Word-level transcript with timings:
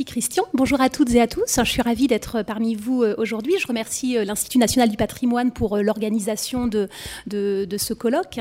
Merci 0.00 0.12
Christian. 0.12 0.44
Bonjour 0.54 0.80
à 0.80 0.88
toutes 0.88 1.10
et 1.10 1.20
à 1.20 1.26
tous. 1.26 1.58
Je 1.58 1.70
suis 1.70 1.82
ravie 1.82 2.06
d'être 2.06 2.42
parmi 2.42 2.74
vous 2.74 3.02
euh, 3.02 3.14
aujourd'hui. 3.18 3.56
Je 3.58 3.66
remercie 3.66 4.16
euh, 4.16 4.24
l'Institut 4.24 4.56
national 4.56 4.88
du 4.88 4.96
patrimoine 4.96 5.50
pour 5.50 5.76
euh, 5.76 5.82
l'organisation 5.82 6.66
de, 6.66 6.88
ce 7.30 7.92
colloque. 7.92 8.40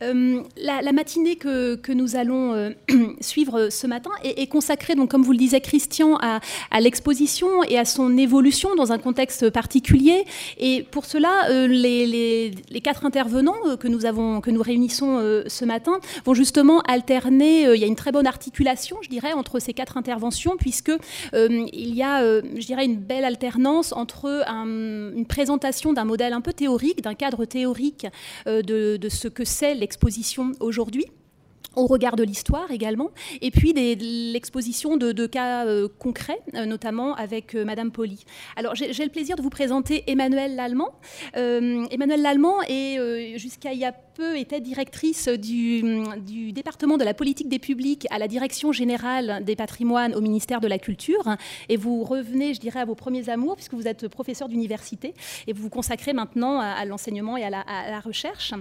la, 0.00 0.92
matinée 0.92 1.34
que, 1.34 1.92
nous 1.92 2.14
allons 2.14 2.72
suivre 3.20 3.70
ce 3.70 3.88
matin 3.88 4.10
est, 4.22 4.46
consacrée, 4.46 4.94
donc, 4.94 5.10
comme 5.10 5.22
vous 5.22 5.32
le 5.32 5.38
disait 5.38 5.60
Christian, 5.60 6.16
à, 6.20 6.40
l'exposition 6.80 7.64
et 7.64 7.76
à 7.76 7.84
son 7.84 8.16
évolution 8.16 8.76
dans 8.76 8.92
un 8.92 8.98
contexte 8.98 9.50
particulier. 9.50 10.24
Et 10.58 10.84
pour 10.92 11.06
cela, 11.06 11.48
les, 11.66 12.52
quatre 12.84 13.04
intervenants 13.04 13.76
que 13.80 13.88
nous, 13.88 14.62
réunissons 14.62 15.42
ce 15.46 15.64
matin 15.64 15.98
vont 16.24 16.34
justement 16.34 16.80
alterner. 16.82 17.62
Il 17.74 17.80
y 17.80 17.84
a 17.84 17.88
une 17.88 17.96
très 17.96 18.12
bonne 18.12 18.28
articulation, 18.28 18.98
je 19.02 19.08
dirais, 19.08 19.32
entre 19.32 19.58
ces 19.58 19.72
quatre 19.72 19.96
interventions, 19.96 20.56
puisque 20.56 20.92
il 21.32 21.94
y 21.94 22.02
a, 22.02 22.22
euh, 22.22 22.42
je 22.56 22.66
dirais, 22.66 22.84
une 22.84 22.98
belle 22.98 23.24
alternance 23.24 23.92
entre 23.92 24.26
une 24.46 25.26
présentation 25.26 25.92
d'un 25.92 26.04
modèle 26.04 26.32
un 26.32 26.40
peu 26.40 26.52
théorique, 26.52 27.02
d'un 27.02 27.14
cadre 27.14 27.44
théorique 27.44 28.06
euh, 28.46 28.62
de, 28.62 29.08
ce 29.08 29.28
que 29.28 29.44
c'est 29.44 29.74
l'exposition 29.74 30.52
aujourd'hui 30.60 31.06
au 31.76 31.86
regard 31.86 32.16
de 32.16 32.24
l'histoire 32.24 32.70
également, 32.70 33.10
et 33.40 33.50
puis 33.50 33.72
l'exposition 33.72 34.96
de, 34.96 35.26
cas 35.26 35.66
concrets, 35.98 36.40
notamment 36.66 37.14
avec 37.14 37.54
Madame 37.54 37.90
Poli. 37.90 38.24
Alors 38.56 38.74
j'ai 38.74 39.04
le 39.04 39.10
plaisir 39.10 39.36
de 39.36 39.42
vous 39.42 39.50
présenter 39.50 40.04
Emmanuel 40.06 40.56
Lallemand. 40.56 40.92
Emmanuel 41.34 42.22
Lallemand 42.22 42.56
est 42.68 43.38
jusqu'à 43.38 43.72
il 43.72 43.78
y 43.78 43.84
a 43.84 43.92
était 44.36 44.60
directrice 44.60 45.28
du, 45.28 46.52
département 46.52 46.96
de 46.96 47.04
la 47.04 47.14
politique 47.14 47.48
des 47.48 47.58
publics 47.58 48.06
à 48.10 48.18
la 48.18 48.28
direction 48.28 48.72
générale 48.72 49.44
des 49.44 49.56
patrimoines 49.56 50.14
au 50.14 50.20
ministère 50.20 50.60
de 50.60 50.68
la 50.68 50.78
Culture. 50.78 51.36
Et 51.68 51.76
vous 51.76 52.04
revenez, 52.04 52.54
je 52.54 52.60
dirais, 52.60 52.80
à 52.80 52.84
vos 52.84 52.94
premiers 52.94 53.28
amours, 53.28 53.56
puisque 53.56 53.74
vous 53.74 53.88
êtes 53.88 54.08
professeur 54.08 54.48
d'université 54.48 55.14
et 55.46 55.52
vous 55.52 55.62
vous 55.62 55.70
consacrez 55.70 56.12
maintenant 56.12 56.60
à, 56.60 56.84
l'enseignement 56.84 57.36
et 57.36 57.44
à 57.44 57.50
la 57.50 58.00
recherche. 58.00 58.54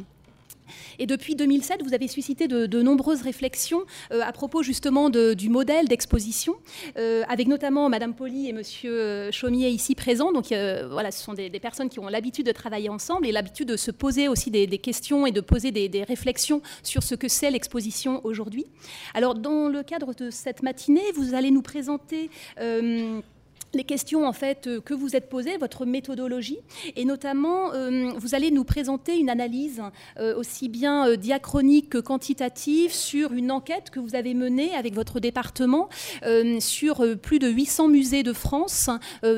Et 1.00 1.06
depuis 1.06 1.36
2007, 1.36 1.84
vous 1.84 1.94
avez 1.94 2.08
suscité 2.08 2.48
de, 2.48 2.82
nombreuses 2.82 3.22
réflexions 3.22 3.84
euh, 4.12 4.22
à 4.22 4.32
propos 4.32 4.64
justement 4.64 5.10
du 5.10 5.50
modèle 5.50 5.88
d'exposition, 5.88 6.56
euh, 6.98 7.24
avec 7.28 7.48
notamment 7.48 7.90
Madame 7.90 8.14
Poli 8.14 8.48
et 8.48 8.54
Monsieur 8.54 8.92
euh, 8.92 9.32
Chaumier 9.32 9.70
ici 9.70 9.96
présents. 9.96 10.32
Donc 10.32 10.48
voilà, 10.48 11.12
ce 11.12 11.24
sont 11.24 11.34
des, 11.34 11.50
personnes 11.60 11.90
qui 11.90 12.00
ont 12.00 12.08
l'habitude 12.08 12.46
de 12.46 12.52
travailler 12.52 12.90
ensemble 12.90 13.28
et 13.28 13.32
l'habitude 13.32 13.68
de 13.68 13.78
se 13.78 13.92
poser 13.92 14.28
aussi 14.28 14.50
des, 14.50 14.68
questions 14.78 15.26
et 15.26 15.32
de 15.32 15.42
poser 15.42 15.72
des, 15.72 15.90
des 15.90 16.04
réflexions 16.04 16.62
sur 16.84 17.04
ce 17.04 17.16
que 17.16 17.28
c'est 17.28 17.52
l'exposition 17.52 18.22
aujourd'hui. 18.24 18.66
Alors 19.14 19.36
dans 19.36 19.68
le 19.68 19.84
cadre 19.84 20.14
de 20.14 20.30
cette 20.30 20.64
matinée, 20.64 21.02
vous 21.16 21.34
allez 21.34 21.52
nous 21.52 21.62
présenter 21.62 22.30
les 23.74 23.84
questions 23.84 24.26
en 24.26 24.34
fait 24.34 24.68
euh, 24.68 24.82
que 24.82 24.94
vous 24.94 25.16
êtes 25.16 25.30
posées, 25.30 25.58
votre 25.58 25.86
méthodologie, 25.86 26.60
et 26.96 27.06
notamment 27.06 27.74
euh, 27.74 28.12
vous 28.18 28.36
allez 28.36 28.52
nous 28.52 28.64
présenter 28.64 29.18
une 29.18 29.30
analyse 29.30 29.82
euh, 30.18 30.36
aussi 30.38 30.70
bien 30.70 31.16
diachronique 31.16 31.90
que 31.90 31.98
quantitative 31.98 32.94
sur 32.94 33.34
une 33.34 33.52
enquête 33.52 33.90
que 33.90 34.00
vous 34.00 34.16
avez 34.16 34.34
menée 34.34 34.74
avec 34.76 34.94
votre 34.94 35.20
département 35.20 35.90
sur 36.60 37.04
plus 37.22 37.40
de 37.40 37.48
800 37.48 37.88
musées 37.88 38.24
de 38.24 38.34
France 38.34 38.90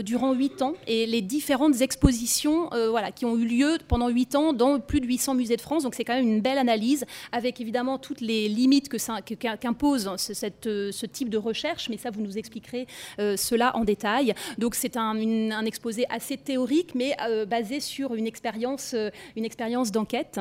durant 0.04 0.34
8 0.34 0.62
ans 0.62 0.74
et 0.88 1.06
les 1.06 1.22
différentes 1.22 1.82
expositions 1.82 2.70
voilà, 2.90 3.12
qui 3.12 3.26
ont 3.26 3.38
eu 3.38 3.46
lieu 3.46 3.78
pendant 3.88 4.09
8 4.09 4.36
ans 4.36 4.54
dans 4.54 4.80
plus 4.80 5.00
de 5.00 5.08
800 5.08 5.36
musées 5.36 5.56
de 5.56 5.62
France. 5.62 5.84
Donc 5.84 5.96
c'est 5.96 6.04
quand 6.04 6.14
même 6.14 6.28
une 6.28 6.42
belle 6.42 6.58
analyse 6.58 7.06
avec 7.32 7.62
évidemment 7.62 7.98
toutes 7.98 8.22
les 8.22 8.48
limites 8.48 8.90
qu'impose 8.90 10.12
ce 10.18 11.06
type 11.06 11.30
de 11.30 11.38
recherche, 11.38 11.90
mais 11.90 11.98
ça 11.98 12.09
vous 12.09 12.22
nous 12.22 12.38
expliquerez 12.38 12.88
cela 13.18 13.76
en 13.76 13.84
détail. 13.84 14.20
Donc 14.58 14.75
c'est 14.75 14.97
un, 14.97 15.66
exposé 15.66 16.05
assez 16.09 16.38
théorique, 16.38 16.95
mais 16.95 17.16
euh, 17.27 17.45
basé 17.45 17.80
sur 17.80 18.16
une 18.16 18.28
expérience, 18.28 18.94
euh, 18.94 19.09
une 19.36 19.45
expérience 19.45 19.91
d'enquête. 19.91 20.40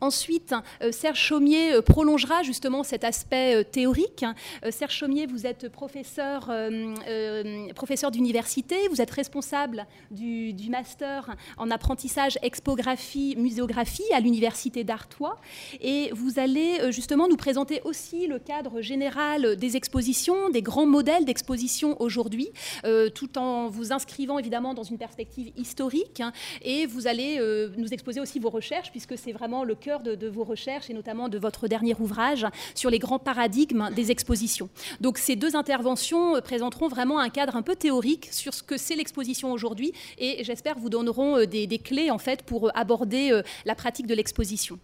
Ensuite, 0.00 0.54
euh, 0.82 0.92
Serge 0.92 1.18
Chaumier 1.18 1.72
euh, 1.72 1.80
prolongera 1.80 2.42
justement 2.42 2.82
cet 2.82 3.02
aspect 3.02 3.56
euh, 3.56 3.64
théorique. 3.64 4.24
Serge 4.70 4.94
Chaumier, 4.94 5.26
vous 5.26 5.46
êtes 5.46 5.68
professeur, 5.68 6.50
professeur 7.74 8.10
d'université, 8.10 8.76
vous 8.88 9.00
êtes 9.00 9.10
responsable 9.10 9.86
du, 10.10 10.54
master 10.68 11.34
en 11.56 11.70
apprentissage 11.70 12.38
expographie, 12.42 13.34
muséographie 13.38 14.04
à 14.12 14.20
l'université 14.20 14.84
d'Artois. 14.84 15.38
Et 15.80 16.10
vous 16.12 16.38
allez 16.38 16.92
justement 16.92 17.28
nous 17.28 17.36
présenter 17.36 17.80
aussi 17.84 18.26
le 18.26 18.38
cadre 18.38 18.80
général 18.80 19.56
des 19.56 19.76
expositions, 19.76 20.50
des 20.50 20.62
grands 20.62 20.86
modèles 20.86 21.24
d'exposition 21.24 22.00
aujourd'hui, 22.00 22.48
tout 23.14 23.38
en 23.38 23.68
vous 23.68 23.92
inscrivant 23.92 24.38
évidemment 24.38 24.74
dans 24.74 24.82
une 24.82 24.98
perspective 24.98 25.52
historique. 25.56 26.22
et 26.62 26.86
vous 26.86 27.06
allez 27.06 27.38
nous 27.76 27.92
exposer 27.92 28.20
aussi 28.20 28.38
vos 28.38 28.50
recherches, 28.50 28.90
puisque 28.90 29.16
c'est 29.16 29.32
vraiment 29.32 29.64
le 29.66 29.76
de, 30.02 30.28
vos 30.28 30.44
recherches 30.44 30.90
et 30.90 30.94
notamment 30.94 31.28
de 31.28 31.38
votre 31.38 31.68
dernier 31.68 31.94
ouvrage 31.98 32.46
sur 32.74 32.90
les 32.90 32.98
grands 32.98 33.18
paradigmes 33.18 33.90
des 33.94 34.10
expositions. 34.10 34.68
Donc 35.00 35.18
ces 35.18 35.36
deux 35.36 35.54
interventions 35.54 36.36
euh, 36.36 36.40
présenteront 36.40 36.88
vraiment 36.88 37.20
un 37.20 37.28
cadre 37.28 37.56
un 37.56 37.62
peu 37.62 37.76
théorique 37.76 38.28
sur 38.32 38.52
ce 38.52 38.62
que 38.62 38.76
c'est 38.76 38.96
l'exposition 38.96 39.52
aujourd'hui 39.52 39.92
et 40.18 40.42
j'espère 40.42 40.78
vous 40.78 40.90
donneront 40.90 41.38
euh, 41.38 41.46
des, 41.46 41.66
des, 41.66 41.78
clés 41.78 42.10
en 42.10 42.18
fait 42.18 42.42
pour 42.42 42.66
euh, 42.66 42.70
aborder 42.74 43.40
la 43.64 43.74
pratique 43.74 44.06
de 44.06 44.14
l'exposition. 44.14 44.78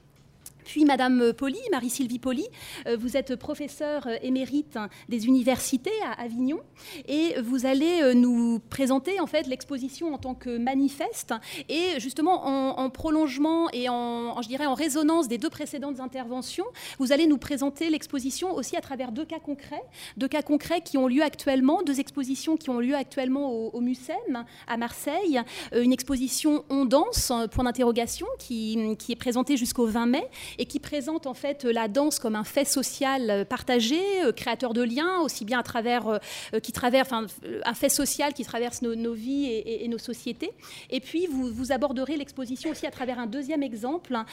Puis 0.64 0.84
Madame 0.84 1.32
Poli, 1.32 1.58
Marie-Sylvie 1.70 2.18
Poli, 2.18 2.46
euh, 2.86 2.96
vous 2.98 3.16
êtes 3.16 3.36
professeure 3.36 4.06
euh, 4.06 4.16
émérite 4.22 4.78
des 5.08 5.26
universités 5.26 5.90
à 6.04 6.22
Avignon 6.22 6.60
et 7.08 7.34
vous 7.42 7.66
allez 7.66 8.00
euh, 8.02 8.14
nous 8.14 8.60
présenter 8.70 9.20
en 9.20 9.26
fait 9.26 9.46
l'exposition 9.46 10.14
en 10.14 10.18
tant 10.18 10.34
que 10.34 10.58
manifeste 10.58 11.34
et 11.68 11.98
justement 11.98 12.78
en, 12.78 12.90
prolongement 12.90 13.70
et 13.72 13.88
en, 13.88 14.40
je 14.42 14.48
dirais 14.48 14.66
en 14.66 14.74
résonance 14.74 15.28
des 15.28 15.38
deux 15.38 15.50
précédentes 15.50 16.00
interventions, 16.00 16.64
vous 16.98 17.12
allez 17.12 17.26
nous 17.26 17.38
présenter 17.38 17.90
l'exposition 17.90 18.54
aussi 18.54 18.76
à 18.76 18.80
travers 18.80 19.12
deux 19.12 19.24
cas 19.24 19.38
concrets, 19.38 19.82
deux 20.16 20.28
cas 20.28 20.42
concrets 20.42 20.80
qui 20.80 20.98
ont 20.98 21.08
lieu 21.08 21.22
actuellement, 21.22 21.82
deux 21.82 22.00
expositions 22.00 22.56
qui 22.56 22.70
ont 22.70 22.78
lieu 22.78 22.94
actuellement 22.94 23.50
au, 23.50 23.70
au 23.70 23.80
MUSEM 23.80 24.44
à 24.66 24.76
Marseille, 24.76 25.40
une 25.74 25.92
exposition 25.92 26.64
On 26.70 26.84
danse, 26.84 27.32
point 27.52 27.64
d'interrogation, 27.64 28.26
qui 28.38 28.96
est 29.08 29.16
présentée 29.16 29.56
jusqu'au 29.56 29.86
20 29.86 30.06
mai 30.06 30.28
et 30.58 30.66
qui 30.66 30.80
présente 30.80 31.26
en 31.26 31.34
fait 31.34 31.64
la 31.64 31.88
danse 31.88 32.18
comme 32.18 32.36
un 32.36 32.44
fait 32.44 32.64
social 32.64 33.30
euh, 33.30 33.44
partagé, 33.44 34.00
euh, 34.24 34.32
créateur 34.32 34.72
de 34.72 34.82
liens, 34.82 35.20
aussi 35.20 35.44
bien 35.44 35.58
à 35.58 35.62
travers, 35.62 36.06
euh, 36.08 36.60
qui 36.60 36.72
traverse, 36.72 37.10
un 37.12 37.74
fait 37.74 37.88
social 37.88 38.32
qui 38.32 38.44
traverse 38.44 38.82
nos, 38.82 39.12
vies 39.12 39.46
et, 39.46 39.86
nos 39.88 39.98
sociétés. 39.98 40.52
Et 40.90 41.00
puis 41.00 41.26
vous, 41.26 41.72
aborderez 41.72 42.16
l'exposition 42.16 42.70
aussi 42.70 42.86
à 42.86 42.90
travers 42.90 43.18
un 43.18 43.26
deuxième 43.26 43.62
exemple 43.62 44.14
hein, 44.14 44.26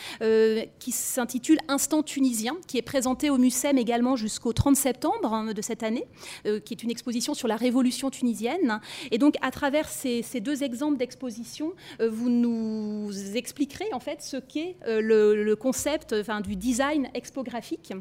qui 0.79 0.91
s'intitule 0.91 1.57
Instant 1.67 2.03
tunisien, 2.03 2.57
qui 2.67 2.77
est 2.77 2.81
présenté 2.81 3.29
au 3.29 3.37
MUSEM 3.37 3.77
également 3.77 4.15
jusqu'au 4.15 4.53
30 4.53 4.75
septembre 4.75 5.33
hein, 5.33 5.53
de 5.53 5.61
cette 5.61 5.83
année, 5.83 6.05
qui 6.43 6.73
est 6.73 6.83
une 6.83 6.91
exposition 6.91 7.33
sur 7.33 7.47
la 7.47 7.55
révolution 7.55 8.09
tunisienne. 8.09 8.79
Et 9.11 9.17
donc 9.17 9.35
à 9.41 9.51
travers 9.51 9.87
ces, 9.87 10.23
deux 10.41 10.63
exemples 10.63 10.97
d'exposition, 10.97 11.73
vous 11.99 12.29
nous 12.29 13.11
expliquerez 13.35 13.91
en 13.93 13.99
fait 13.99 14.21
ce 14.21 14.37
qu'est 14.37 14.77
le 14.85 15.53
concept 15.55 16.08
du 16.41 16.55
design 16.55 17.09
expographique. 17.13 17.93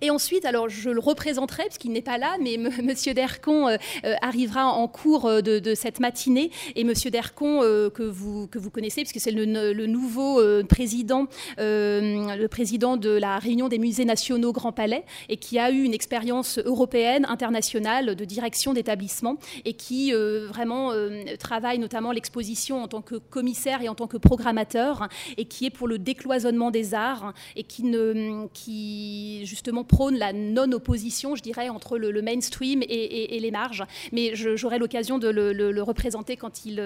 Et 0.00 0.10
ensuite, 0.10 0.44
alors 0.44 0.68
je 0.68 0.90
le 0.90 1.00
représenterai, 1.00 1.64
parce 1.64 1.78
qu'il 1.78 1.92
n'est 1.92 2.02
pas 2.02 2.18
là, 2.18 2.36
mais 2.40 2.56
Monsieur 2.82 3.14
Dercon 3.14 3.68
euh, 3.68 3.76
euh, 4.04 4.14
arrivera 4.22 4.66
en 4.66 4.88
cours 4.88 5.26
euh, 5.26 5.40
de, 5.40 5.74
cette 5.74 6.00
matinée. 6.00 6.50
Et 6.76 6.84
Monsieur 6.84 7.10
Dercon, 7.10 7.60
que, 7.94 8.02
vous, 8.02 8.46
que 8.46 8.58
vous 8.58 8.70
connaissez, 8.70 9.02
puisque 9.02 9.20
c'est 9.20 9.30
le, 9.30 9.86
nouveau 9.86 10.40
président, 10.64 11.26
le 11.58 12.46
président 12.46 12.96
de 12.96 13.10
la 13.10 13.38
Réunion 13.38 13.68
des 13.68 13.78
musées 13.78 14.04
nationaux 14.04 14.52
Grand 14.52 14.72
Palais, 14.72 15.04
et 15.28 15.36
qui 15.36 15.58
a 15.58 15.70
eu 15.70 15.82
une 15.82 15.94
expérience 15.94 16.58
européenne, 16.58 17.26
internationale, 17.28 18.16
de 18.16 18.24
direction 18.24 18.72
d'établissement, 18.72 19.36
et 19.64 19.74
qui 19.74 20.12
vraiment 20.12 20.92
travaille 21.38 21.78
notamment 21.78 22.12
l'exposition 22.12 22.82
en 22.82 22.88
tant 22.88 23.02
que 23.02 23.16
commissaire 23.16 23.82
et 23.82 23.88
en 23.88 23.94
tant 23.94 24.06
que 24.06 24.16
programmateur, 24.16 25.08
et 25.36 25.44
qui 25.44 25.66
est 25.66 25.70
pour 25.70 25.88
le 25.88 25.98
décloisonnement 25.98 26.70
des 26.70 26.94
arts, 26.94 27.34
et 27.56 27.62
qui, 27.62 27.84
ne, 27.84 28.46
qui 28.52 29.46
justement 29.48 29.84
prône 29.84 30.16
la 30.16 30.32
non-opposition, 30.32 31.34
je 31.34 31.42
dirais, 31.42 31.68
entre 31.68 31.98
le, 31.98 32.22
mainstream 32.22 32.82
et, 32.82 33.38
les 33.40 33.50
marges. 33.50 33.84
Mais 34.12 34.34
j'aurai 34.34 34.78
l'occasion 34.78 35.18
de 35.18 35.28
le, 35.28 35.82
représenter 35.82 36.36
quand 36.36 36.64
il, 36.64 36.80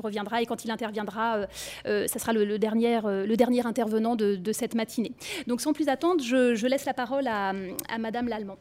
reviendra 0.00 0.42
et 0.42 0.46
quand 0.46 0.64
il 0.64 0.70
interviendra. 0.70 1.36
Euh, 1.36 1.46
euh, 1.86 2.06
ça 2.06 2.18
sera 2.18 2.32
le, 2.32 2.58
dernier, 2.58 3.00
euh, 3.04 3.36
dernier 3.36 3.66
intervenant 3.66 4.16
de, 4.16 4.52
cette 4.52 4.74
matinée. 4.74 5.12
Donc 5.46 5.60
sans 5.60 5.72
plus 5.72 5.88
attendre, 5.88 6.22
je, 6.24 6.66
laisse 6.66 6.86
la 6.86 6.94
parole 6.94 7.26
à, 7.26 7.52
à 7.88 7.98
Madame 7.98 8.28
Lallemand. 8.28 8.56